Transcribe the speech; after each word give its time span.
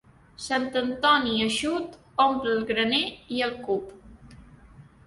Sant 0.45 0.63
Antoni 0.79 1.35
eixut 1.49 1.99
omple 2.27 2.55
el 2.57 2.67
graner 2.73 3.05
i 3.39 3.47
el 3.51 3.57
cup. 3.71 3.95